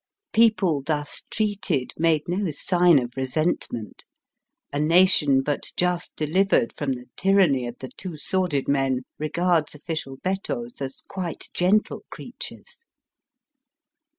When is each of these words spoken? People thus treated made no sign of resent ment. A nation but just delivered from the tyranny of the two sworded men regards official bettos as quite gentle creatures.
People 0.33 0.81
thus 0.81 1.25
treated 1.29 1.93
made 1.95 2.23
no 2.27 2.49
sign 2.49 2.97
of 2.97 3.15
resent 3.15 3.67
ment. 3.71 4.05
A 4.73 4.79
nation 4.79 5.43
but 5.43 5.71
just 5.77 6.15
delivered 6.15 6.73
from 6.75 6.93
the 6.93 7.05
tyranny 7.15 7.67
of 7.67 7.77
the 7.77 7.89
two 7.95 8.17
sworded 8.17 8.67
men 8.67 9.03
regards 9.19 9.75
official 9.75 10.17
bettos 10.23 10.81
as 10.81 11.03
quite 11.07 11.49
gentle 11.53 12.03
creatures. 12.09 12.83